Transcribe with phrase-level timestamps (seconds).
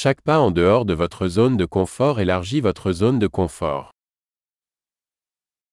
[0.00, 3.84] Chaque pas en dehors de votre zone de confort élargit votre zone de confort.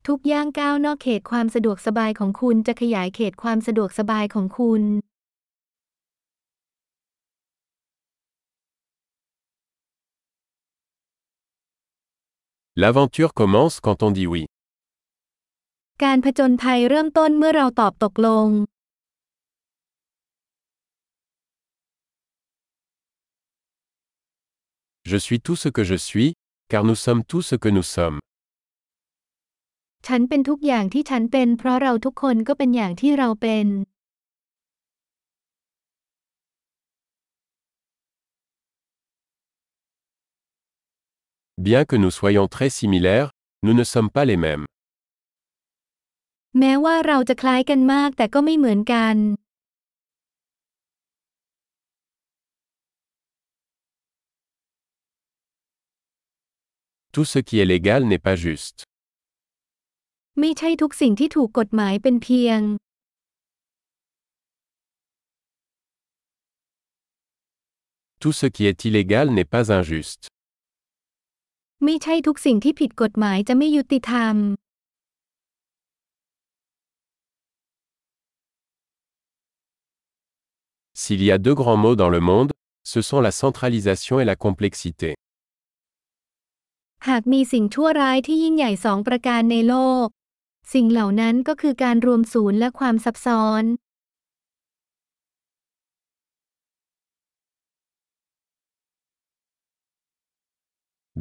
[0.08, 4.84] ทุกย่างก้าวนอกเขตความสะดวกสบายของคุณจะขยายเขตความสะดวกสบายของคุณ
[12.81, 14.44] L'aventure commence quand on dit oui.
[16.03, 18.47] การผจญภัยเริ่มต้นเมื่อเราตอบตกลง
[25.12, 26.34] Je suis tout ce que je suis,
[26.69, 28.19] car nous sommes tout ce que nous sommes.
[30.06, 33.67] ฉันเป็นทุกอย่างที่ฉันเป็นเพราะเราทุกคนก็เป็นอย่างที่เราเป็น
[41.67, 43.28] Bien que nous soyons très similaires,
[43.65, 44.65] nous ne sommes pas les mêmes.
[46.59, 49.17] แม้ว่าเราจะคล้ายกันมากแต่ก็ไม่เหมือนกัน
[57.16, 58.80] Tout ce qui est légal n'est pas juste.
[60.40, 62.62] ไม่ใช่ทุกสิ่งที่ถูกกฎหมายเป็นเพียง
[68.22, 70.24] Tout ce qui est illégal n'est pas injuste.
[71.86, 74.36] ไม่ใช่ทุกสิ่งที่ผิดกฎหมายจะไม่ยุติธรรม
[81.03, 82.52] S'il y a deux grands mots dans le monde,
[82.84, 85.16] ce sont la centralisation et la complexité.
[87.09, 90.07] หากมีสิ่งชั่วร้ายที่ยิ่งใหญ่สองประการในโลก
[90.75, 93.65] สิ่งเหล่านั้นก็คือการรวมศูนย์และความซับซ้อน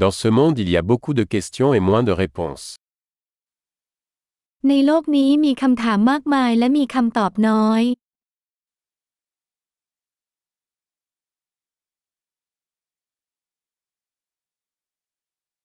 [0.04, 2.66] Dans ce monde il y a beaucoup de questions et moins de réponses.
[4.70, 7.84] ในโลกนี้มีคำถามมากมายและมีคำตอบน้อย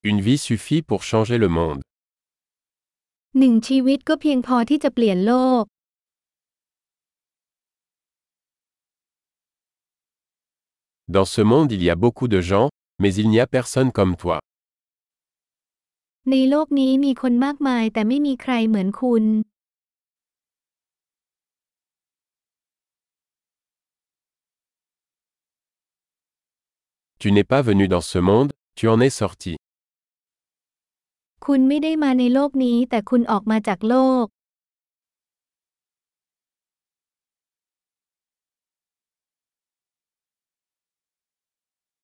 [0.10, 1.82] Une vie suffit pour changer le monde.
[3.40, 5.64] หนึ่งชีวิตก็เพียงพอที่จะเปลี่ยนโลก
[11.16, 12.70] Dans ce monde il y a beaucoup de gens,
[13.02, 14.38] mais il n'y a personne comme toi.
[16.32, 19.24] ในโลกนี้มีคนมากมายแต่ไม่มีใครเหมือนคุณ
[27.20, 29.56] Tu n'es pas venu dans ce monde, tu en es sorti.
[31.46, 34.26] คุณไม่ได้มาในโลกนี้แต่คุณออกมาจากโลก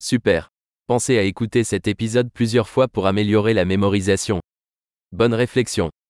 [0.04, 0.50] Super.
[0.88, 4.40] Pensez à écouter cet épisode plusieurs fois pour améliorer la mémorisation.
[5.12, 5.92] Bonne réflexion.